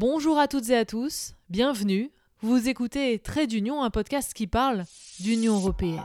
Bonjour 0.00 0.38
à 0.38 0.46
toutes 0.46 0.70
et 0.70 0.76
à 0.76 0.84
tous, 0.84 1.34
bienvenue. 1.50 2.12
Vous 2.40 2.68
écoutez 2.68 3.18
Trait 3.18 3.48
d'Union, 3.48 3.82
un 3.82 3.90
podcast 3.90 4.32
qui 4.32 4.46
parle 4.46 4.84
d'Union 5.18 5.56
européenne. 5.56 6.04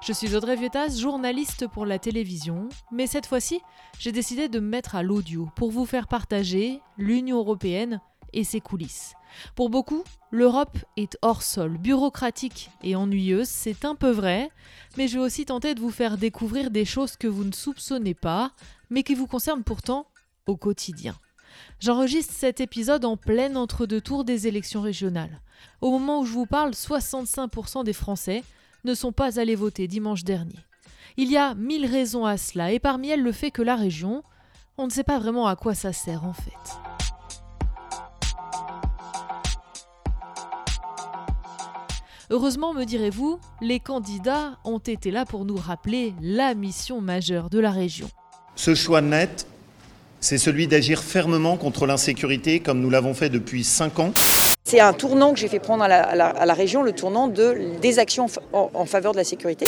Je 0.00 0.14
suis 0.14 0.34
Audrey 0.34 0.56
Vietas, 0.56 0.96
journaliste 0.98 1.66
pour 1.68 1.84
la 1.84 1.98
télévision, 1.98 2.70
mais 2.90 3.06
cette 3.06 3.26
fois-ci, 3.26 3.60
j'ai 3.98 4.12
décidé 4.12 4.48
de 4.48 4.60
me 4.60 4.68
mettre 4.68 4.94
à 4.94 5.02
l'audio 5.02 5.50
pour 5.54 5.70
vous 5.70 5.84
faire 5.84 6.08
partager 6.08 6.80
l'Union 6.96 7.36
européenne 7.36 8.00
et 8.34 8.44
ses 8.44 8.60
coulisses. 8.60 9.14
Pour 9.54 9.70
beaucoup, 9.70 10.04
l'Europe 10.30 10.78
est 10.96 11.16
hors 11.22 11.42
sol, 11.42 11.78
bureaucratique 11.78 12.70
et 12.82 12.96
ennuyeuse, 12.96 13.48
c'est 13.48 13.84
un 13.84 13.94
peu 13.94 14.10
vrai, 14.10 14.50
mais 14.96 15.08
je 15.08 15.18
vais 15.18 15.24
aussi 15.24 15.46
tenter 15.46 15.74
de 15.74 15.80
vous 15.80 15.90
faire 15.90 16.18
découvrir 16.18 16.70
des 16.70 16.84
choses 16.84 17.16
que 17.16 17.26
vous 17.26 17.44
ne 17.44 17.52
soupçonnez 17.52 18.14
pas, 18.14 18.52
mais 18.90 19.02
qui 19.02 19.14
vous 19.14 19.26
concernent 19.26 19.64
pourtant 19.64 20.06
au 20.46 20.56
quotidien. 20.56 21.14
J'enregistre 21.80 22.34
cet 22.34 22.60
épisode 22.60 23.04
en 23.04 23.16
plein 23.16 23.56
entre-deux 23.56 24.00
tours 24.00 24.24
des 24.24 24.46
élections 24.46 24.82
régionales. 24.82 25.40
Au 25.80 25.90
moment 25.90 26.20
où 26.20 26.26
je 26.26 26.32
vous 26.32 26.46
parle, 26.46 26.72
65% 26.72 27.84
des 27.84 27.92
Français 27.92 28.42
ne 28.84 28.94
sont 28.94 29.12
pas 29.12 29.38
allés 29.38 29.54
voter 29.54 29.88
dimanche 29.88 30.24
dernier. 30.24 30.58
Il 31.16 31.30
y 31.30 31.36
a 31.36 31.54
mille 31.54 31.86
raisons 31.86 32.26
à 32.26 32.36
cela, 32.36 32.72
et 32.72 32.80
parmi 32.80 33.08
elles 33.08 33.22
le 33.22 33.32
fait 33.32 33.50
que 33.50 33.62
la 33.62 33.76
région, 33.76 34.24
on 34.78 34.86
ne 34.86 34.90
sait 34.90 35.04
pas 35.04 35.18
vraiment 35.18 35.46
à 35.46 35.56
quoi 35.56 35.74
ça 35.74 35.92
sert 35.92 36.24
en 36.24 36.32
fait. 36.32 36.83
Heureusement, 42.34 42.74
me 42.74 42.82
direz-vous, 42.82 43.38
les 43.62 43.78
candidats 43.78 44.58
ont 44.64 44.80
été 44.80 45.12
là 45.12 45.24
pour 45.24 45.44
nous 45.44 45.54
rappeler 45.54 46.14
la 46.20 46.54
mission 46.54 47.00
majeure 47.00 47.48
de 47.48 47.60
la 47.60 47.70
région. 47.70 48.08
Ce 48.56 48.74
choix 48.74 49.00
net, 49.00 49.46
c'est 50.18 50.36
celui 50.36 50.66
d'agir 50.66 51.00
fermement 51.00 51.56
contre 51.56 51.86
l'insécurité 51.86 52.58
comme 52.58 52.80
nous 52.80 52.90
l'avons 52.90 53.14
fait 53.14 53.28
depuis 53.28 53.62
cinq 53.62 54.00
ans. 54.00 54.12
C'est 54.64 54.80
un 54.80 54.92
tournant 54.92 55.32
que 55.32 55.38
j'ai 55.38 55.46
fait 55.46 55.60
prendre 55.60 55.84
à 55.84 55.86
la, 55.86 56.54
région, 56.54 56.82
le 56.82 56.90
tournant 56.90 57.28
de, 57.28 57.78
des 57.80 58.00
actions 58.00 58.26
en, 58.52 58.68
en 58.74 58.84
faveur 58.84 59.12
de 59.12 59.18
la 59.18 59.24
sécurité. 59.24 59.66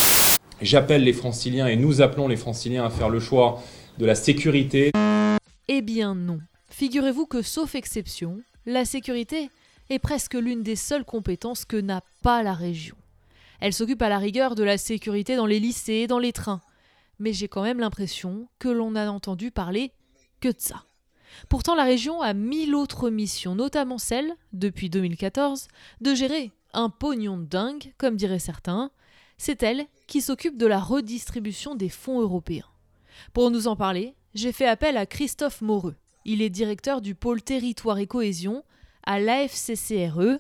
J'appelle 0.61 1.05
les 1.05 1.13
franciliens 1.13 1.69
et 1.69 1.77
nous 1.77 2.03
appelons 2.03 2.27
les 2.27 2.37
franciliens 2.37 2.85
à 2.85 2.91
faire 2.91 3.11
le 3.11 3.21
choix 3.21 3.63
de 3.99 4.07
la 4.07 4.17
sécurité. 4.17 4.91
Eh 5.69 5.83
bien 5.83 6.17
non. 6.17 6.41
Figurez-vous 6.71 7.27
que, 7.27 7.43
sauf 7.43 7.77
exception, 7.77 8.41
la 8.67 8.85
sécurité 8.85 9.51
est 9.91 9.99
presque 9.99 10.35
l'une 10.35 10.63
des 10.63 10.77
seules 10.77 11.05
compétences 11.05 11.65
que 11.65 11.77
n'a 11.77 12.03
pas 12.23 12.43
la 12.43 12.55
région. 12.55 12.97
Elle 13.61 13.73
s'occupe 13.73 14.03
à 14.03 14.09
la 14.09 14.19
rigueur 14.19 14.55
de 14.55 14.65
la 14.65 14.79
sécurité 14.79 15.37
dans 15.37 15.47
les 15.47 15.61
lycées 15.61 15.93
et 15.95 16.07
dans 16.07 16.19
les 16.19 16.33
trains. 16.33 16.61
Mais 17.19 17.33
j'ai 17.33 17.49
quand 17.49 17.63
même 17.63 17.81
l'impression 17.81 18.49
que 18.59 18.69
l'on 18.69 18.93
n'a 18.93 19.11
entendu 19.11 19.51
parler 19.51 19.93
que 20.41 20.49
de 20.49 20.59
ça. 20.59 20.85
Pourtant, 21.49 21.75
la 21.75 21.85
région 21.85 22.21
a 22.21 22.35
mille 22.35 22.75
autres 22.75 23.11
missions, 23.11 23.55
notamment 23.55 23.99
celle, 23.99 24.35
depuis 24.53 24.91
2014, 24.91 25.69
de 26.01 26.15
gérer 26.15 26.53
un 26.73 26.91
pognon 26.91 27.39
de 27.39 27.45
dingue, 27.45 27.93
comme 27.99 28.17
diraient 28.17 28.39
certains. 28.39 28.91
C'est 29.39 29.63
elle 29.63 29.87
qui 30.07 30.21
s'occupe 30.21 30.57
de 30.57 30.67
la 30.67 30.79
redistribution 30.79 31.75
des 31.75 31.89
fonds 31.89 32.21
européens. 32.21 32.67
Pour 33.33 33.51
nous 33.51 33.67
en 33.67 33.77
parler, 33.77 34.15
j'ai 34.35 34.53
fait 34.53 34.67
appel 34.67 34.97
à 34.97 35.07
Christophe 35.07 35.63
Moreux. 35.63 35.97
Il 36.25 36.43
est 36.43 36.51
directeur 36.51 37.01
du 37.01 37.15
pôle 37.15 37.43
territoire 37.43 37.99
et 37.99 38.07
cohésion 38.07 38.65
à 39.07 39.21
l'AFCCRE, 39.21 40.39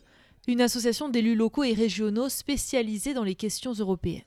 une 0.48 0.60
association 0.60 1.08
d'élus 1.08 1.34
locaux 1.34 1.64
et 1.64 1.72
régionaux 1.72 2.28
spécialisée 2.28 3.14
dans 3.14 3.24
les 3.24 3.34
questions 3.34 3.72
européennes. 3.72 4.22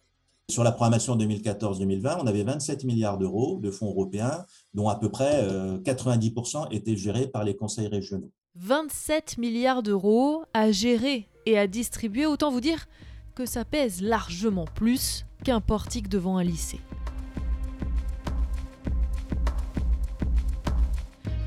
Sur 0.49 0.63
la 0.63 0.71
programmation 0.71 1.15
2014-2020, 1.15 2.17
on 2.21 2.27
avait 2.27 2.43
27 2.43 2.83
milliards 2.83 3.19
d'euros 3.19 3.59
de 3.61 3.69
fonds 3.69 3.89
européens, 3.89 4.45
dont 4.73 4.89
à 4.89 4.95
peu 4.95 5.09
près 5.09 5.45
90% 5.45 6.57
euh, 6.57 6.65
étaient 6.71 6.95
gérés 6.95 7.27
par 7.27 7.43
les 7.43 7.55
conseils 7.55 7.87
régionaux. 7.87 8.31
27 8.55 9.37
milliards 9.37 9.83
d'euros 9.83 10.43
à 10.53 10.71
gérer 10.71 11.27
et 11.45 11.57
à 11.57 11.67
distribuer, 11.67 12.25
autant 12.25 12.49
vous 12.49 12.61
dire 12.61 12.87
que 13.35 13.45
ça 13.45 13.63
pèse 13.63 14.01
largement 14.01 14.65
plus 14.65 15.25
qu'un 15.43 15.61
portique 15.61 16.09
devant 16.09 16.37
un 16.37 16.43
lycée. 16.43 16.79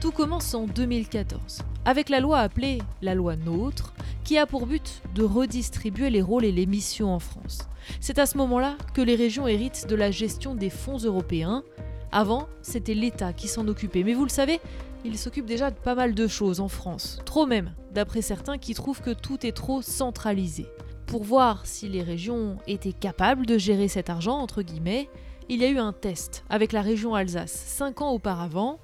Tout 0.02 0.10
commence 0.10 0.52
en 0.54 0.66
2014, 0.66 1.60
avec 1.84 2.08
la 2.08 2.18
loi 2.18 2.40
appelée 2.40 2.78
la 3.02 3.14
loi 3.14 3.36
NOTRe, 3.36 3.94
qui 4.24 4.36
a 4.36 4.46
pour 4.46 4.66
but 4.66 5.00
de 5.14 5.22
redistribuer 5.22 6.10
les 6.10 6.20
rôles 6.20 6.44
et 6.44 6.50
les 6.50 6.66
missions 6.66 7.14
en 7.14 7.20
France. 7.20 7.68
C'est 8.00 8.18
à 8.18 8.26
ce 8.26 8.36
moment-là 8.38 8.76
que 8.94 9.00
les 9.00 9.14
régions 9.14 9.46
héritent 9.46 9.86
de 9.86 9.94
la 9.94 10.10
gestion 10.10 10.56
des 10.56 10.70
fonds 10.70 10.98
européens. 10.98 11.62
Avant, 12.10 12.48
c'était 12.62 12.94
l'État 12.94 13.32
qui 13.32 13.46
s'en 13.46 13.68
occupait. 13.68 14.02
Mais 14.02 14.14
vous 14.14 14.24
le 14.24 14.28
savez, 14.28 14.60
il 15.04 15.16
s'occupe 15.16 15.46
déjà 15.46 15.70
de 15.70 15.78
pas 15.78 15.94
mal 15.94 16.14
de 16.14 16.26
choses 16.26 16.58
en 16.58 16.66
France. 16.66 17.20
Trop 17.24 17.46
même, 17.46 17.72
d'après 17.92 18.22
certains 18.22 18.58
qui 18.58 18.74
trouvent 18.74 19.02
que 19.02 19.14
tout 19.14 19.46
est 19.46 19.56
trop 19.56 19.82
centralisé. 19.82 20.66
Pour 21.06 21.22
voir 21.22 21.64
si 21.64 21.88
les 21.88 22.02
régions 22.02 22.56
étaient 22.66 22.92
capables 22.92 23.46
de 23.46 23.56
gérer 23.56 23.86
cet 23.86 24.10
argent, 24.10 24.38
entre 24.38 24.62
guillemets, 24.62 25.08
il 25.48 25.60
y 25.60 25.64
a 25.64 25.70
eu 25.70 25.78
un 25.78 25.92
test 25.92 26.42
avec 26.50 26.72
la 26.72 26.82
région 26.82 27.14
Alsace 27.14 27.52
cinq 27.52 28.00
ans 28.00 28.10
auparavant, 28.10 28.80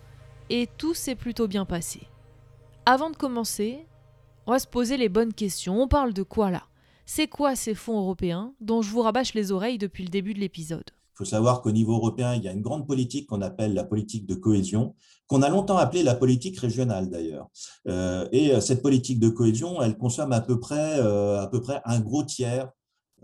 et 0.50 0.69
tout 0.78 0.94
s'est 0.94 1.14
plutôt 1.14 1.48
bien 1.48 1.64
passé. 1.64 2.00
Avant 2.86 3.10
de 3.10 3.16
commencer, 3.16 3.86
on 4.47 4.53
va 4.53 4.59
se 4.59 4.66
poser 4.66 4.97
les 4.97 5.09
bonnes 5.09 5.34
questions. 5.34 5.82
On 5.82 5.88
parle 5.88 6.14
de 6.14 6.22
quoi 6.22 6.50
là? 6.50 6.62
C'est 7.04 7.26
quoi 7.26 7.56
ces 7.56 7.75
fonds 7.75 7.98
européens 7.98 8.53
dont 8.60 8.82
je 8.82 8.91
vous 8.91 9.03
rabâche 9.03 9.34
les 9.34 9.53
oreilles 9.53 9.78
depuis 9.78 10.04
le 10.04 10.10
début 10.10 10.34
de 10.34 10.41
l'épisode? 10.41 10.91
Il 11.14 11.19
faut 11.19 11.25
savoir 11.25 11.62
qu'au 11.62 11.72
niveau 11.72 11.94
européen, 11.94 12.34
il 12.34 12.44
y 12.44 12.48
a 12.48 12.53
une 12.53 12.62
grande 12.62 12.86
politique 12.86 13.26
qu'on 13.26 13.42
appelle 13.42 13.75
la 13.75 13.84
politique 13.84 14.25
de 14.25 14.34
cohésion, 14.34 14.94
qu'on 15.26 15.42
a 15.42 15.48
longtemps 15.48 15.76
appelée 15.76 16.03
la 16.03 16.14
politique 16.14 16.59
régionale 16.60 17.10
d'ailleurs. 17.10 17.48
Euh, 17.88 18.28
et 18.30 18.53
euh, 18.54 18.60
cette 18.60 18.82
politique 18.82 19.19
de 19.19 19.28
cohésion, 19.28 19.82
elle 19.82 19.98
consomme 19.98 20.32
à 20.32 20.41
peu 20.41 20.60
près, 20.60 20.98
euh, 21.00 21.41
à 21.41 21.48
peu 21.48 21.60
près 21.60 21.80
un 21.84 22.00
gros 22.00 22.22
tiers 22.22 22.70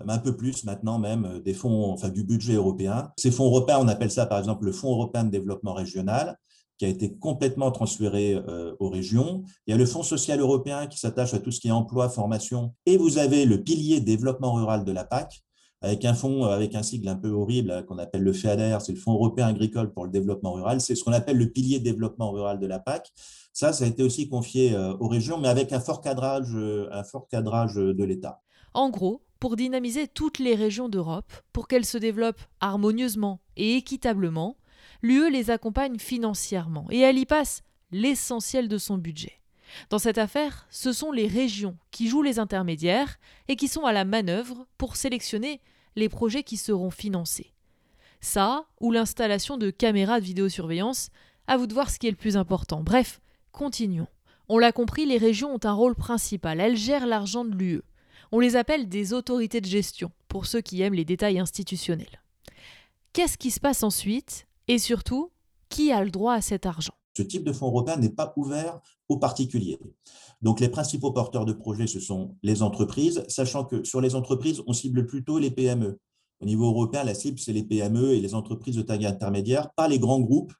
un 0.08 0.18
peu 0.18 0.36
plus 0.36 0.64
maintenant 0.64 0.98
même 0.98 1.40
des 1.44 1.54
fonds, 1.54 1.92
enfin 1.92 2.08
du 2.08 2.24
budget 2.24 2.54
européen. 2.54 3.12
Ces 3.16 3.30
fonds 3.30 3.46
européens, 3.46 3.78
on 3.80 3.88
appelle 3.88 4.10
ça 4.10 4.26
par 4.26 4.38
exemple 4.38 4.64
le 4.64 4.72
Fonds 4.72 4.90
européen 4.90 5.24
de 5.24 5.30
développement 5.30 5.72
régional 5.72 6.36
qui 6.78 6.84
a 6.84 6.88
été 6.88 7.16
complètement 7.16 7.70
transféré 7.70 8.34
euh, 8.34 8.74
aux 8.80 8.88
régions. 8.88 9.42
Il 9.66 9.70
y 9.70 9.74
a 9.74 9.76
le 9.76 9.86
Fonds 9.86 10.02
social 10.02 10.40
européen 10.40 10.86
qui 10.86 10.98
s'attache 10.98 11.34
à 11.34 11.38
tout 11.38 11.50
ce 11.50 11.60
qui 11.60 11.68
est 11.68 11.72
emploi, 11.72 12.08
formation. 12.08 12.74
Et 12.86 12.96
vous 12.96 13.18
avez 13.18 13.44
le 13.44 13.62
pilier 13.62 14.00
développement 14.00 14.54
rural 14.54 14.84
de 14.84 14.92
la 14.92 15.04
PAC, 15.04 15.42
avec 15.82 16.04
un 16.04 16.14
fonds, 16.14 16.44
avec 16.44 16.74
un 16.74 16.82
sigle 16.82 17.08
un 17.08 17.16
peu 17.16 17.28
horrible 17.28 17.84
qu'on 17.86 17.98
appelle 17.98 18.22
le 18.22 18.32
FEADER, 18.32 18.78
c'est 18.80 18.92
le 18.92 18.98
Fonds 18.98 19.12
européen 19.12 19.48
agricole 19.48 19.92
pour 19.92 20.04
le 20.04 20.10
développement 20.10 20.54
rural. 20.54 20.80
C'est 20.80 20.94
ce 20.94 21.04
qu'on 21.04 21.12
appelle 21.12 21.36
le 21.36 21.50
pilier 21.50 21.78
développement 21.78 22.30
rural 22.30 22.58
de 22.58 22.66
la 22.66 22.78
PAC. 22.78 23.12
Ça, 23.52 23.72
ça 23.72 23.84
a 23.84 23.88
été 23.88 24.02
aussi 24.02 24.28
confié 24.28 24.74
euh, 24.74 24.94
aux 24.98 25.08
régions, 25.08 25.38
mais 25.38 25.48
avec 25.48 25.72
un 25.72 25.80
fort 25.80 26.00
cadrage, 26.00 26.56
un 26.56 27.04
fort 27.04 27.28
cadrage 27.28 27.74
de 27.74 28.04
l'État. 28.04 28.40
En 28.72 28.88
gros, 28.90 29.22
pour 29.38 29.56
dynamiser 29.56 30.08
toutes 30.08 30.38
les 30.38 30.54
régions 30.54 30.88
d'Europe, 30.88 31.30
pour 31.52 31.68
qu'elles 31.68 31.84
se 31.84 31.98
développent 31.98 32.40
harmonieusement 32.60 33.40
et 33.56 33.74
équitablement, 33.74 34.56
l'UE 35.02 35.30
les 35.30 35.50
accompagne 35.50 35.98
financièrement 35.98 36.86
et 36.90 37.00
elle 37.00 37.18
y 37.18 37.26
passe 37.26 37.62
l'essentiel 37.90 38.68
de 38.68 38.78
son 38.78 38.98
budget. 38.98 39.40
Dans 39.90 39.98
cette 39.98 40.18
affaire, 40.18 40.66
ce 40.70 40.92
sont 40.92 41.12
les 41.12 41.26
régions 41.26 41.76
qui 41.90 42.08
jouent 42.08 42.22
les 42.22 42.38
intermédiaires 42.38 43.18
et 43.48 43.56
qui 43.56 43.68
sont 43.68 43.84
à 43.84 43.92
la 43.92 44.04
manœuvre 44.04 44.66
pour 44.78 44.96
sélectionner 44.96 45.60
les 45.96 46.08
projets 46.08 46.42
qui 46.42 46.56
seront 46.56 46.90
financés. 46.90 47.52
Ça, 48.20 48.66
ou 48.80 48.90
l'installation 48.90 49.56
de 49.58 49.70
caméras 49.70 50.20
de 50.20 50.24
vidéosurveillance, 50.24 51.10
à 51.46 51.56
vous 51.56 51.66
de 51.66 51.74
voir 51.74 51.90
ce 51.90 51.98
qui 51.98 52.06
est 52.06 52.10
le 52.10 52.16
plus 52.16 52.36
important. 52.36 52.82
Bref, 52.82 53.20
continuons. 53.52 54.08
On 54.48 54.58
l'a 54.58 54.72
compris, 54.72 55.06
les 55.06 55.18
régions 55.18 55.54
ont 55.54 55.64
un 55.64 55.72
rôle 55.72 55.94
principal. 55.94 56.60
Elles 56.60 56.76
gèrent 56.76 57.06
l'argent 57.06 57.44
de 57.44 57.54
l'UE. 57.54 57.82
On 58.32 58.40
les 58.40 58.56
appelle 58.56 58.88
des 58.88 59.12
autorités 59.12 59.60
de 59.60 59.66
gestion, 59.66 60.10
pour 60.28 60.46
ceux 60.46 60.60
qui 60.60 60.82
aiment 60.82 60.94
les 60.94 61.04
détails 61.04 61.38
institutionnels. 61.38 62.22
Qu'est-ce 63.12 63.38
qui 63.38 63.50
se 63.50 63.60
passe 63.60 63.82
ensuite? 63.82 64.46
Et 64.68 64.78
surtout, 64.78 65.32
qui 65.68 65.92
a 65.92 66.04
le 66.04 66.10
droit 66.10 66.34
à 66.34 66.40
cet 66.40 66.66
argent? 66.66 66.94
Ce 67.16 67.22
type 67.22 67.44
de 67.44 67.52
fonds 67.52 67.68
européen 67.68 67.96
n'est 67.96 68.10
pas 68.10 68.32
ouvert 68.36 68.80
aux 69.08 69.18
particuliers. 69.18 69.78
Donc 70.42 70.60
les 70.60 70.68
principaux 70.68 71.12
porteurs 71.12 71.44
de 71.44 71.52
projets, 71.52 71.86
ce 71.86 72.00
sont 72.00 72.36
les 72.42 72.62
entreprises, 72.62 73.24
sachant 73.28 73.64
que 73.64 73.84
sur 73.84 74.00
les 74.00 74.14
entreprises, 74.14 74.62
on 74.66 74.72
cible 74.72 75.06
plutôt 75.06 75.38
les 75.38 75.50
PME. 75.50 76.00
Au 76.40 76.46
niveau 76.46 76.66
européen, 76.66 77.04
la 77.04 77.14
cible, 77.14 77.38
c'est 77.38 77.52
les 77.52 77.62
PME 77.62 78.12
et 78.12 78.20
les 78.20 78.34
entreprises 78.34 78.76
de 78.76 78.82
taille 78.82 79.06
intermédiaire, 79.06 79.72
pas 79.74 79.88
les 79.88 79.98
grands 79.98 80.20
groupes 80.20 80.52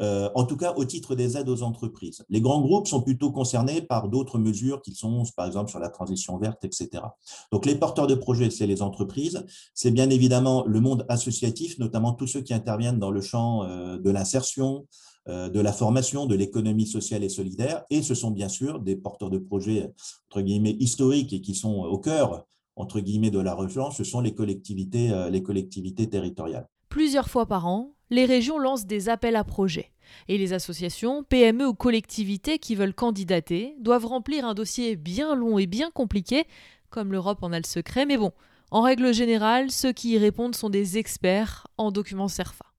euh, 0.00 0.30
en 0.34 0.44
tout 0.44 0.56
cas 0.56 0.72
au 0.76 0.84
titre 0.84 1.14
des 1.14 1.36
aides 1.36 1.48
aux 1.48 1.62
entreprises. 1.62 2.24
Les 2.30 2.40
grands 2.40 2.60
groupes 2.60 2.86
sont 2.86 3.02
plutôt 3.02 3.30
concernés 3.30 3.82
par 3.82 4.08
d'autres 4.08 4.38
mesures 4.38 4.80
qui 4.80 4.94
sont, 4.94 5.24
par 5.36 5.46
exemple, 5.46 5.70
sur 5.70 5.78
la 5.78 5.90
transition 5.90 6.38
verte, 6.38 6.64
etc. 6.64 7.04
Donc 7.50 7.66
les 7.66 7.74
porteurs 7.74 8.06
de 8.06 8.14
projets, 8.14 8.50
c'est 8.50 8.66
les 8.66 8.82
entreprises, 8.82 9.44
c'est 9.74 9.90
bien 9.90 10.08
évidemment 10.10 10.64
le 10.66 10.80
monde 10.80 11.04
associatif, 11.08 11.78
notamment 11.78 12.12
tous 12.12 12.26
ceux 12.26 12.40
qui 12.40 12.54
interviennent 12.54 12.98
dans 12.98 13.10
le 13.10 13.20
champ 13.20 13.64
euh, 13.64 13.98
de 13.98 14.10
l'insertion, 14.10 14.86
euh, 15.28 15.48
de 15.48 15.60
la 15.60 15.72
formation, 15.72 16.26
de 16.26 16.34
l'économie 16.34 16.86
sociale 16.86 17.22
et 17.22 17.28
solidaire, 17.28 17.84
et 17.90 18.02
ce 18.02 18.14
sont 18.14 18.30
bien 18.30 18.48
sûr 18.48 18.80
des 18.80 18.96
porteurs 18.96 19.30
de 19.30 19.38
projets, 19.38 19.92
entre 20.30 20.40
guillemets, 20.40 20.76
historiques 20.80 21.32
et 21.32 21.40
qui 21.40 21.54
sont 21.54 21.80
au 21.80 21.98
cœur, 21.98 22.46
entre 22.76 23.00
guillemets, 23.00 23.30
de 23.30 23.38
la 23.38 23.54
région, 23.54 23.90
ce 23.90 24.02
sont 24.02 24.22
les 24.22 24.34
collectivités, 24.34 25.12
les 25.30 25.42
collectivités 25.42 26.08
territoriales. 26.08 26.66
Plusieurs 26.88 27.28
fois 27.28 27.44
par 27.44 27.66
an, 27.66 27.94
les 28.12 28.26
régions 28.26 28.58
lancent 28.58 28.86
des 28.86 29.08
appels 29.08 29.36
à 29.36 29.42
projets. 29.42 29.90
Et 30.28 30.36
les 30.36 30.52
associations, 30.52 31.24
PME 31.24 31.66
ou 31.66 31.74
collectivités 31.74 32.58
qui 32.58 32.74
veulent 32.74 32.94
candidater 32.94 33.74
doivent 33.80 34.06
remplir 34.06 34.44
un 34.44 34.54
dossier 34.54 34.96
bien 34.96 35.34
long 35.34 35.58
et 35.58 35.66
bien 35.66 35.90
compliqué, 35.90 36.44
comme 36.90 37.10
l'Europe 37.10 37.42
en 37.42 37.52
a 37.52 37.58
le 37.58 37.66
secret, 37.66 38.04
mais 38.04 38.18
bon, 38.18 38.32
en 38.70 38.82
règle 38.82 39.12
générale, 39.14 39.70
ceux 39.70 39.92
qui 39.92 40.10
y 40.10 40.18
répondent 40.18 40.54
sont 40.54 40.70
des 40.70 40.98
experts 40.98 41.66
en 41.78 41.90
documents 41.90 42.28
CERFA. 42.28 42.71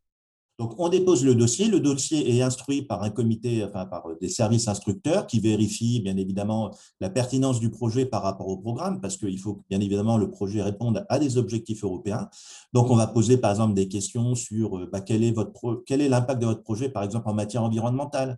Donc, 0.63 0.75
on 0.77 0.87
dépose 0.87 1.25
le 1.25 1.35
dossier. 1.35 1.67
Le 1.67 1.81
dossier 1.81 2.37
est 2.37 2.41
instruit 2.41 2.83
par 2.83 3.03
un 3.03 3.09
comité, 3.09 3.67
par 3.67 4.07
des 4.21 4.29
services 4.29 4.69
instructeurs 4.69 5.27
qui 5.27 5.41
vérifient 5.41 5.99
bien 5.99 6.15
évidemment 6.15 6.71
la 7.01 7.09
pertinence 7.09 7.59
du 7.59 7.69
projet 7.69 8.05
par 8.05 8.23
rapport 8.23 8.47
au 8.47 8.55
programme, 8.55 9.01
parce 9.01 9.17
qu'il 9.17 9.37
faut 9.37 9.65
bien 9.69 9.81
évidemment 9.81 10.17
le 10.17 10.31
projet 10.31 10.61
réponde 10.61 11.05
à 11.09 11.19
des 11.19 11.37
objectifs 11.37 11.83
européens. 11.83 12.29
Donc, 12.71 12.89
on 12.89 12.95
va 12.95 13.07
poser 13.07 13.35
par 13.35 13.51
exemple 13.51 13.73
des 13.73 13.89
questions 13.89 14.35
sur 14.35 14.77
euh, 14.77 14.89
bah, 14.89 15.01
quel 15.01 15.25
est 15.25 15.31
votre 15.31 15.83
quel 15.85 15.99
est 15.99 16.07
l'impact 16.07 16.41
de 16.41 16.45
votre 16.45 16.63
projet, 16.63 16.87
par 16.87 17.03
exemple 17.03 17.27
en 17.27 17.33
matière 17.33 17.63
environnementale, 17.63 18.37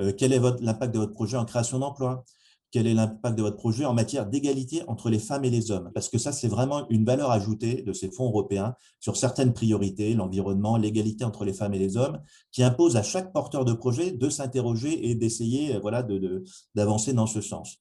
euh, 0.00 0.12
quel 0.18 0.32
est 0.32 0.40
l'impact 0.60 0.92
de 0.92 0.98
votre 0.98 1.12
projet 1.12 1.36
en 1.36 1.44
création 1.44 1.78
d'emplois, 1.78 2.24
quel 2.72 2.86
est 2.86 2.94
l'impact 2.94 3.36
de 3.36 3.42
votre 3.42 3.58
projet 3.58 3.84
en 3.84 3.92
matière 3.92 4.26
d'égalité 4.26 4.82
entre 4.88 5.10
les 5.10 5.18
femmes 5.18 5.44
et 5.44 5.50
les 5.50 5.70
hommes? 5.70 5.90
Parce 5.94 6.08
que 6.08 6.18
ça, 6.18 6.32
c'est 6.32 6.48
vraiment 6.48 6.88
une 6.88 7.04
valeur 7.04 7.30
ajoutée 7.30 7.82
de 7.82 7.92
ces 7.92 8.10
fonds 8.10 8.28
européens 8.28 8.74
sur 8.98 9.16
certaines 9.16 9.52
priorités, 9.52 10.14
l'environnement, 10.14 10.78
l'égalité 10.78 11.24
entre 11.24 11.44
les 11.44 11.52
femmes 11.52 11.74
et 11.74 11.78
les 11.78 11.96
hommes, 11.96 12.18
qui 12.50 12.62
impose 12.64 12.96
à 12.96 13.02
chaque 13.02 13.32
porteur 13.32 13.64
de 13.64 13.74
projet 13.74 14.10
de 14.10 14.28
s'interroger 14.30 15.10
et 15.10 15.14
d'essayer 15.14 15.78
voilà, 15.78 16.04
d'avancer 16.74 17.12
dans 17.12 17.26
ce 17.26 17.42
sens. 17.42 17.78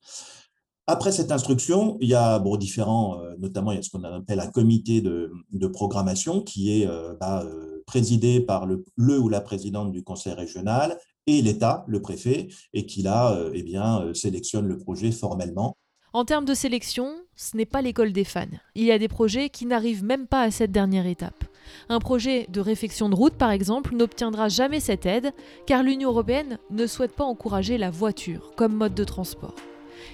Après 0.88 1.13
cette 1.13 1.31
instruction, 1.31 1.97
il 2.01 2.09
y 2.09 2.15
a 2.15 2.38
différents, 2.57 3.21
euh, 3.21 3.35
notamment 3.39 3.71
il 3.71 3.75
y 3.75 3.79
a 3.79 3.81
ce 3.81 3.89
qu'on 3.89 4.03
appelle 4.03 4.41
un 4.41 4.47
comité 4.47 4.99
de, 4.99 5.31
programmation 5.67 6.41
qui 6.41 6.81
est 6.81 6.88
euh, 6.88 7.13
bah, 7.17 7.43
euh, 7.45 7.81
présidé 7.85 8.41
par 8.41 8.65
le, 8.65 8.83
le, 8.97 9.17
ou 9.17 9.29
la 9.29 9.39
présidente 9.39 9.91
du 9.93 10.03
conseil 10.03 10.33
régional 10.33 10.97
et 11.27 11.41
l'État, 11.41 11.85
le 11.88 12.01
préfet, 12.01 12.47
et 12.73 12.85
qui 12.85 13.01
là 13.01 13.33
euh, 13.33 13.51
eh 13.53 13.63
bien, 13.63 14.01
euh, 14.01 14.13
sélectionne 14.13 14.68
le 14.68 14.77
projet 14.77 15.12
formellement. 15.12 15.77
En 16.13 16.25
termes 16.25 16.45
de 16.45 16.53
sélection, 16.53 17.15
ce 17.35 17.56
n'est 17.56 17.65
pas 17.65 17.81
l'école 17.81 18.12
des 18.12 18.25
fans. 18.25 18.45
Il 18.75 18.83
y 18.83 18.91
a 18.91 19.00
des 19.00 19.07
projets 19.07 19.50
qui 19.50 19.65
n'arrivent 19.65 20.03
même 20.03 20.27
pas 20.27 20.41
à 20.41 20.51
cette 20.51 20.71
dernière 20.71 21.06
étape. 21.06 21.45
Un 21.88 22.00
projet 22.00 22.47
de 22.50 22.59
réfection 22.59 23.07
de 23.07 23.15
route, 23.15 23.35
par 23.35 23.51
exemple, 23.51 23.95
n'obtiendra 23.95 24.50
jamais 24.50 24.81
cette 24.81 25.06
aide, 25.06 25.31
car 25.65 25.83
l'Union 25.83 26.09
européenne 26.09 26.57
ne 26.69 26.85
souhaite 26.85 27.15
pas 27.15 27.24
encourager 27.24 27.77
la 27.77 27.91
voiture 27.91 28.51
comme 28.57 28.75
mode 28.75 28.94
de 28.94 29.06
transport. 29.06 29.56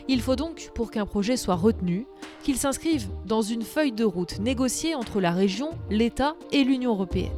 Il 0.08 0.22
faut 0.22 0.36
donc, 0.36 0.70
pour 0.76 0.92
qu'un 0.92 1.06
projet 1.06 1.36
soit 1.36 1.56
retenu, 1.56 2.06
qu'il 2.44 2.58
s'inscrive 2.58 3.08
dans 3.26 3.42
une 3.42 3.64
feuille 3.64 3.92
de 3.92 4.04
route 4.04 4.40
négociée 4.40 4.94
entre 4.94 5.20
la 5.20 5.32
région, 5.32 5.72
l'État 5.90 6.36
et 6.52 6.64
l'Union 6.64 6.92
européenne. 6.92 7.32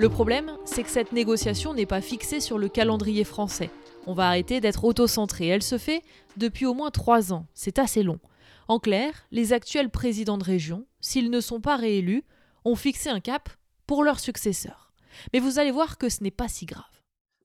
Le 0.00 0.08
problème, 0.08 0.56
c'est 0.64 0.82
que 0.82 0.88
cette 0.88 1.12
négociation 1.12 1.74
n'est 1.74 1.84
pas 1.84 2.00
fixée 2.00 2.40
sur 2.40 2.56
le 2.56 2.70
calendrier 2.70 3.22
français. 3.22 3.68
On 4.06 4.14
va 4.14 4.28
arrêter 4.28 4.62
d'être 4.62 4.84
auto-centré. 4.84 5.48
Elle 5.48 5.62
se 5.62 5.76
fait 5.76 6.02
depuis 6.38 6.64
au 6.64 6.72
moins 6.72 6.90
trois 6.90 7.34
ans. 7.34 7.44
C'est 7.52 7.78
assez 7.78 8.02
long. 8.02 8.18
En 8.66 8.78
clair, 8.78 9.26
les 9.30 9.52
actuels 9.52 9.90
présidents 9.90 10.38
de 10.38 10.44
région, 10.44 10.86
s'ils 11.02 11.28
ne 11.28 11.42
sont 11.42 11.60
pas 11.60 11.76
réélus, 11.76 12.24
ont 12.64 12.76
fixé 12.76 13.10
un 13.10 13.20
cap 13.20 13.50
pour 13.86 14.02
leurs 14.02 14.20
successeurs. 14.20 14.94
Mais 15.34 15.38
vous 15.38 15.58
allez 15.58 15.70
voir 15.70 15.98
que 15.98 16.08
ce 16.08 16.24
n'est 16.24 16.30
pas 16.30 16.48
si 16.48 16.64
grave. 16.64 16.99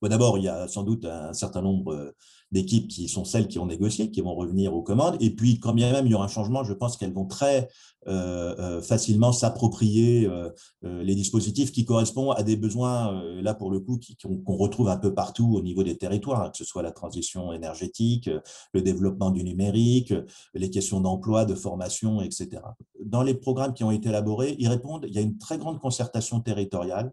D'abord, 0.07 0.37
il 0.37 0.43
y 0.43 0.47
a 0.47 0.67
sans 0.67 0.83
doute 0.83 1.05
un 1.05 1.33
certain 1.33 1.61
nombre 1.61 2.13
d'équipes 2.51 2.87
qui 2.87 3.07
sont 3.09 3.25
celles 3.25 3.47
qui 3.47 3.59
ont 3.59 3.65
négocié, 3.65 4.11
qui 4.11 4.21
vont 4.21 4.35
revenir 4.35 4.73
aux 4.73 4.81
commandes. 4.81 5.17
Et 5.19 5.29
puis, 5.31 5.59
quand 5.59 5.73
bien 5.73 5.91
même 5.91 6.05
il 6.05 6.11
y 6.11 6.15
aura 6.15 6.25
un 6.25 6.29
changement, 6.29 6.63
je 6.63 6.73
pense 6.73 6.95
qu'elles 6.95 7.13
vont 7.13 7.25
très 7.25 7.67
euh, 8.07 8.55
euh, 8.59 8.81
facilement 8.81 9.31
s'approprier 9.31 10.27
euh, 10.27 10.49
les 10.83 11.15
dispositifs 11.15 11.71
qui 11.71 11.85
correspondent 11.85 12.35
à 12.37 12.43
des 12.43 12.55
besoins, 12.55 13.21
là 13.41 13.53
pour 13.53 13.71
le 13.71 13.79
coup, 13.79 13.99
qu'on 14.21 14.55
retrouve 14.55 14.89
un 14.89 14.97
peu 14.97 15.13
partout 15.13 15.55
au 15.55 15.61
niveau 15.61 15.83
des 15.83 15.97
territoires, 15.97 16.41
hein, 16.41 16.49
que 16.49 16.57
ce 16.57 16.63
soit 16.63 16.83
la 16.83 16.91
transition 16.91 17.51
énergétique, 17.51 18.29
le 18.73 18.81
développement 18.81 19.31
du 19.31 19.43
numérique, 19.43 20.13
les 20.53 20.69
questions 20.69 21.01
d'emploi, 21.01 21.45
de 21.45 21.55
formation, 21.55 22.21
etc. 22.21 22.61
Dans 23.03 23.23
les 23.23 23.33
programmes 23.33 23.73
qui 23.73 23.83
ont 23.83 23.91
été 23.91 24.09
élaborés, 24.09 24.55
ils 24.59 24.67
répondent, 24.67 25.05
il 25.07 25.13
y 25.13 25.17
a 25.17 25.21
une 25.21 25.37
très 25.37 25.57
grande 25.57 25.79
concertation 25.79 26.39
territoriale. 26.39 27.11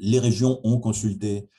Les 0.00 0.18
régions 0.18 0.60
ont 0.64 0.78
consulté 0.78 1.48
euh, 1.48 1.57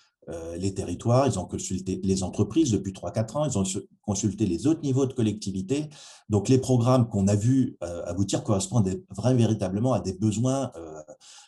les 0.57 0.73
territoires, 0.73 1.27
ils 1.27 1.39
ont 1.39 1.45
consulté 1.45 1.99
les 2.03 2.23
entreprises 2.23 2.71
depuis 2.71 2.91
3-4 2.91 3.37
ans, 3.37 3.45
ils 3.45 3.57
ont 3.57 3.63
consulté 4.09 4.47
les 4.47 4.65
autres 4.65 4.81
niveaux 4.81 5.05
de 5.05 5.13
collectivité. 5.13 5.87
Donc, 6.29 6.49
les 6.49 6.57
programmes 6.57 7.07
qu'on 7.07 7.27
a 7.27 7.35
vus 7.35 7.77
euh, 7.83 8.03
aboutir 8.05 8.43
correspondent 8.43 8.89
vraiment 9.15 9.37
véritablement 9.37 9.93
à 9.93 9.99
des 9.99 10.13
besoins 10.13 10.71
euh, 10.75 11.01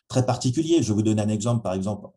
très 0.07 0.25
particuliers. 0.25 0.83
Je 0.83 0.93
vous 0.93 1.01
donner 1.01 1.23
un 1.23 1.29
exemple. 1.29 1.63
Par 1.63 1.73
exemple, 1.73 2.07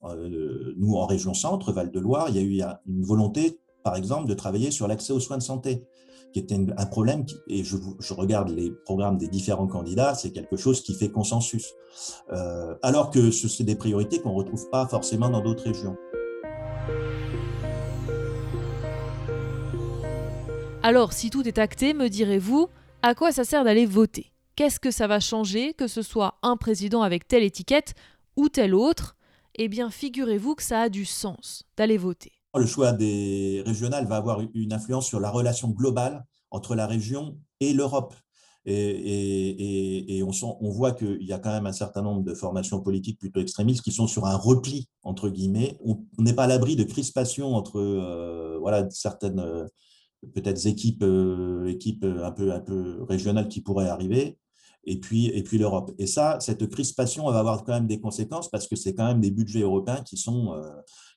nous, 0.76 0.96
en 0.96 1.06
région 1.06 1.32
centre, 1.32 1.72
Val-de-Loire, 1.72 2.28
il 2.28 2.36
y 2.36 2.38
a 2.38 2.42
eu 2.42 2.76
une 2.86 3.04
volonté, 3.04 3.58
par 3.82 3.96
exemple, 3.96 4.28
de 4.28 4.34
travailler 4.34 4.70
sur 4.70 4.86
l'accès 4.86 5.12
aux 5.12 5.20
soins 5.20 5.38
de 5.38 5.42
santé 5.42 5.86
qui 6.32 6.40
était 6.40 6.58
un 6.76 6.86
problème, 6.86 7.24
et 7.46 7.62
je, 7.62 7.76
regarde 8.12 8.48
les 8.48 8.72
programmes 8.84 9.18
des 9.18 9.28
différents 9.28 9.68
candidats, 9.68 10.16
c'est 10.16 10.32
quelque 10.32 10.56
chose 10.56 10.82
qui 10.82 10.94
fait 10.94 11.08
consensus. 11.08 11.72
alors 12.82 13.10
que 13.10 13.30
c'est 13.30 13.62
des 13.62 13.76
priorités 13.76 14.18
qu'on 14.20 14.30
ne 14.30 14.38
retrouve 14.38 14.68
pas 14.68 14.88
forcément 14.88 15.30
dans 15.30 15.40
d'autres 15.40 15.62
régions. 15.62 15.96
Alors, 20.86 21.14
si 21.14 21.30
tout 21.30 21.48
est 21.48 21.56
acté, 21.56 21.94
me 21.94 22.10
direz-vous, 22.10 22.68
à 23.00 23.14
quoi 23.14 23.32
ça 23.32 23.44
sert 23.44 23.64
d'aller 23.64 23.86
voter? 23.86 24.34
Qu'est-ce 24.54 24.78
que 24.78 24.90
ça 24.90 25.06
va 25.06 25.18
changer, 25.18 25.72
que 25.72 25.88
ce 25.88 26.02
soit 26.02 26.34
un 26.42 26.58
président 26.58 27.00
avec 27.00 27.26
telle 27.26 27.42
étiquette 27.42 27.94
ou 28.36 28.50
telle 28.50 28.74
autre? 28.74 29.16
Eh 29.54 29.68
bien, 29.68 29.88
figurez-vous 29.88 30.54
que 30.54 30.62
ça 30.62 30.82
a 30.82 30.88
du 30.90 31.06
sens 31.06 31.64
d'aller 31.78 31.96
voter. 31.96 32.32
Le 32.54 32.66
choix 32.66 32.92
des 32.92 33.62
régionales 33.64 34.06
va 34.06 34.16
avoir 34.16 34.42
une 34.52 34.74
influence 34.74 35.06
sur 35.06 35.20
la 35.20 35.30
relation 35.30 35.70
globale 35.70 36.26
entre 36.50 36.74
la 36.74 36.86
région 36.86 37.38
et 37.60 37.72
l'Europe. 37.72 38.12
Et, 38.66 40.22
on, 40.22 40.68
voit 40.68 40.92
qu'il 40.92 41.24
y 41.24 41.32
a 41.32 41.38
quand 41.38 41.52
même 41.52 41.66
un 41.66 41.72
certain 41.72 42.02
nombre 42.02 42.24
de 42.24 42.34
formations 42.34 42.82
politiques 42.82 43.18
plutôt 43.18 43.40
extrémistes 43.40 43.82
qui 43.82 43.92
sont 43.92 44.06
sur 44.06 44.26
un 44.26 44.36
repli, 44.36 44.90
entre 45.02 45.30
guillemets. 45.30 45.78
On 45.82 46.04
n'est 46.18 46.34
pas 46.34 46.44
à 46.44 46.48
l'abri 46.48 46.76
de 46.76 46.84
crispations 46.84 47.54
entre 47.54 47.80
euh, 47.80 48.58
voilà, 48.60 48.86
certaines 48.90 49.70
peut-être 50.34 50.66
équipes, 50.66 51.02
euh, 51.02 51.66
équipes 51.66 52.04
un, 52.04 52.30
peu, 52.30 52.52
un 52.52 52.60
peu 52.60 53.02
régionales 53.02 53.48
qui 53.48 53.60
pourraient 53.60 53.88
arriver, 53.88 54.38
et 54.86 54.98
puis, 54.98 55.26
et 55.26 55.42
puis 55.42 55.58
l'Europe. 55.58 55.92
Et 55.98 56.06
ça, 56.06 56.38
cette 56.40 56.66
crispation, 56.68 57.30
va 57.30 57.38
avoir 57.38 57.64
quand 57.64 57.72
même 57.72 57.86
des 57.86 58.00
conséquences 58.00 58.50
parce 58.50 58.66
que 58.68 58.76
c'est 58.76 58.94
quand 58.94 59.06
même 59.06 59.20
des 59.20 59.30
budgets 59.30 59.60
européens 59.60 60.02
qui 60.02 60.16
sont, 60.16 60.52
euh, 60.52 60.70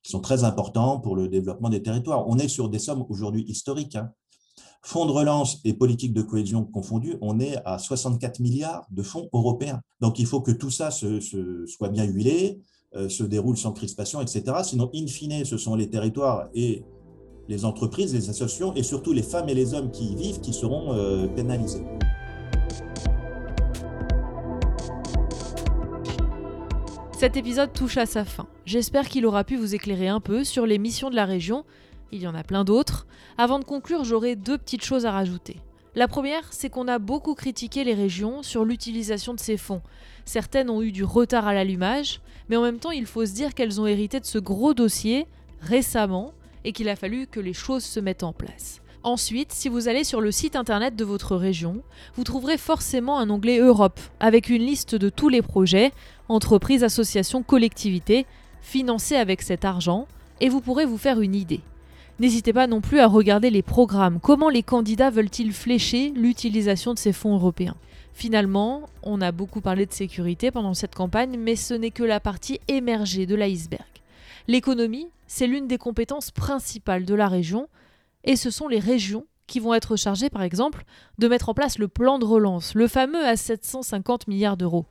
qui 0.04 0.12
sont 0.12 0.22
très 0.22 0.44
importants 0.44 1.00
pour 1.00 1.16
le 1.16 1.28
développement 1.28 1.70
des 1.70 1.82
territoires. 1.82 2.28
On 2.28 2.38
est 2.38 2.48
sur 2.48 2.70
des 2.70 2.80
sommes 2.80 3.06
aujourd'hui 3.10 3.44
historiques. 3.48 3.96
Hein. 3.96 4.12
Fonds 4.84 5.06
de 5.06 5.12
relance 5.12 5.60
et 5.66 5.74
politique 5.74 6.14
de 6.14 6.22
cohésion 6.22 6.64
confondus, 6.64 7.18
on 7.22 7.40
est 7.40 7.58
à 7.66 7.78
64 7.78 8.40
milliards 8.40 8.88
de 8.92 9.04
fonds 9.04 9.28
européens. 9.34 9.82
Donc 10.00 10.20
il 10.20 10.26
faut 10.26 10.40
que 10.40 10.52
tout 10.52 10.70
ça 10.70 10.92
se, 10.92 11.20
soit 11.66 11.90
bien 11.90 12.06
huilé, 12.06 12.62
euh, 12.96 13.10
se 13.10 13.24
déroule 13.24 13.58
sans 13.58 13.74
crispation, 13.74 14.22
etc. 14.22 14.44
Sinon, 14.64 14.90
in 14.96 15.08
fine, 15.08 15.44
ce 15.44 15.58
sont 15.58 15.76
les 15.76 15.90
territoires 15.90 16.48
et 16.54 16.84
les 17.50 17.66
entreprises, 17.66 18.14
les 18.14 18.30
associations 18.30 18.74
et 18.76 18.84
surtout 18.84 19.14
les 19.14 19.24
femmes 19.24 19.50
et 19.50 19.54
les 19.54 19.74
hommes 19.74 19.92
qui 19.92 20.12
y 20.12 20.16
vivent 20.16 20.42
qui 20.42 20.54
seront 20.54 20.94
euh, 20.94 21.28
pénalisés. 21.28 21.84
Cet 27.18 27.36
épisode 27.36 27.74
touche 27.74 27.98
à 27.98 28.06
sa 28.06 28.26
fin. 28.26 28.48
J'espère 28.66 29.10
qu'il 29.10 29.26
aura 29.26 29.44
pu 29.44 29.56
vous 29.56 29.74
éclairer 29.74 30.08
un 30.08 30.20
peu 30.20 30.44
sur 30.44 30.68
les 30.68 30.78
missions 30.78 31.10
de 31.10 31.16
la 31.16 31.26
région. 31.26 31.66
Il 32.12 32.22
y 32.22 32.28
en 32.28 32.36
a 32.36 32.44
plein 32.44 32.64
d'autres. 32.64 33.08
Avant 33.38 33.58
de 33.60 33.64
conclure, 33.64 34.04
j'aurai 34.04 34.36
deux 34.36 34.58
petites 34.58 34.84
choses 34.84 35.06
à 35.06 35.12
rajouter. 35.12 35.58
La 35.96 36.08
première, 36.08 36.54
c'est 36.54 36.70
qu'on 36.70 36.88
a 36.88 37.00
beaucoup 37.00 37.34
critiqué 37.34 37.84
les 37.84 37.96
régions 37.96 38.44
sur 38.44 38.66
l'utilisation 38.66 39.34
de 39.34 39.40
ces 39.40 39.58
fonds. 39.58 39.82
Certaines 40.26 40.70
ont 40.70 40.84
eu 40.84 40.92
du 40.92 41.04
retard 41.04 41.48
à 41.48 41.56
l'allumage, 41.56 42.22
mais 42.50 42.56
en 42.56 42.62
même 42.62 42.78
temps, 42.78 42.92
il 42.92 43.08
faut 43.08 43.26
se 43.26 43.34
dire 43.34 43.56
qu'elles 43.56 43.82
ont 43.82 43.88
hérité 43.88 44.20
de 44.20 44.26
ce 44.26 44.38
gros 44.38 44.76
dossier 44.76 45.26
récemment 45.60 46.34
et 46.68 46.74
qu'il 46.74 46.90
a 46.90 46.98
fallu 46.98 47.28
que 47.28 47.40
les 47.40 47.54
choses 47.54 47.86
se 47.86 48.02
mettent 48.02 48.24
en 48.24 48.34
place. 48.34 48.82
Ensuite, 49.02 49.54
si 49.54 49.70
vous 49.70 49.88
allez 49.88 50.04
sur 50.04 50.20
le 50.20 50.34
site 50.34 50.58
internet 50.58 50.98
de 50.98 51.06
votre 51.06 51.38
région, 51.38 51.82
vous 52.16 52.26
trouverez 52.26 52.58
forcément 52.58 53.20
un 53.20 53.30
onglet 53.30 53.60
Europe 53.60 54.02
avec 54.20 54.50
une 54.50 54.64
liste 54.64 54.94
de 54.94 55.08
tous 55.08 55.30
les 55.30 55.42
projets, 55.42 55.94
entreprises, 56.28 56.84
associations, 56.84 57.42
collectivités, 57.42 58.26
financés 58.62 59.16
avec 59.16 59.44
cet 59.44 59.64
argent, 59.64 60.08
et 60.42 60.50
vous 60.50 60.60
pourrez 60.60 60.86
vous 60.86 60.98
faire 60.98 61.22
une 61.22 61.36
idée. 61.36 61.62
N'hésitez 62.20 62.52
pas 62.52 62.68
non 62.68 62.82
plus 62.82 63.00
à 63.00 63.08
regarder 63.08 63.50
les 63.50 63.62
programmes, 63.62 64.20
comment 64.20 64.50
les 64.50 64.64
candidats 64.64 65.10
veulent-ils 65.10 65.54
flécher 65.54 66.12
l'utilisation 66.18 66.94
de 66.94 67.00
ces 67.00 67.14
fonds 67.14 67.36
européens? 67.36 67.78
Finalement, 68.14 68.90
on 69.04 69.22
a 69.22 69.32
beaucoup 69.32 69.62
parlé 69.62 69.86
de 69.86 69.94
sécurité 69.94 70.52
pendant 70.52 70.74
cette 70.74 70.96
campagne, 70.96 71.38
mais 71.40 71.56
ce 71.56 71.76
n'est 71.76 71.92
que 71.92 72.04
la 72.04 72.20
partie 72.20 72.60
émergée 72.68 73.26
de 73.26 73.36
l'iceberg. 73.36 73.97
L'économie, 74.48 75.10
c'est 75.28 75.48
l'une 75.48 75.68
des 75.68 75.78
compétences 75.78 76.32
principales 76.32 77.04
de 77.06 77.14
la 77.14 77.28
région, 77.28 77.68
et 78.24 78.38
ce 78.38 78.50
sont 78.50 78.70
les 78.70 78.80
régions 78.80 79.26
qui 79.46 79.60
vont 79.60 79.74
être 79.74 79.96
chargés, 79.96 80.30
par 80.30 80.42
exemple, 80.42 80.86
de 81.18 81.28
mettre 81.28 81.50
en 81.50 81.54
place 81.54 81.80
le 81.80 81.88
plan 81.88 82.18
de 82.18 82.26
relance, 82.26 82.74
le 82.74 82.88
fameux 82.88 83.26
à 83.26 83.36
750 83.36 84.28
milliards 84.28 84.58
d'euros. 84.58 84.86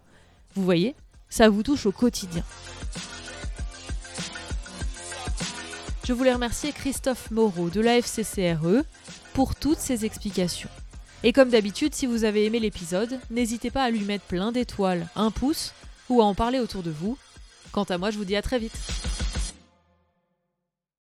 Vous 0.55 0.63
voyez, 0.63 0.95
ça 1.29 1.49
vous 1.49 1.63
touche 1.63 1.87
au 1.87 1.93
quotidien. 1.93 2.43
Je 6.05 6.13
voulais 6.13 6.35
remercier 6.35 6.73
Christophe 6.73 7.31
Moreau 7.31 7.69
de 7.69 7.81
la 7.81 8.01
FCCRE 8.01 8.85
pour 9.33 9.55
toutes 9.55 9.79
ces 9.79 10.05
explications. 10.05 10.71
Et 11.23 11.33
comme 11.33 11.49
d'habitude, 11.49 11.95
si 11.95 12.07
vous 12.07 12.25
avez 12.25 12.45
aimé 12.45 12.61
l'épisode, 12.61 13.19
n'hésitez 13.31 13.71
pas 13.71 13.85
à 13.85 13.91
lui 13.91 14.05
mettre 14.05 14.25
plein 14.25 14.53
d'étoiles, 14.53 15.09
un 15.17 15.31
pouce 15.31 15.73
ou 16.09 16.21
à 16.21 16.25
en 16.25 16.35
parler 16.35 16.61
autour 16.61 16.83
de 16.83 16.91
vous. 16.91 17.19
Quant 17.73 17.85
à 17.85 17.99
moi, 17.99 18.11
je 18.11 18.19
vous 18.19 18.25
dis 18.25 18.37
à 18.37 18.43
très 18.43 18.59
vite. 18.59 18.79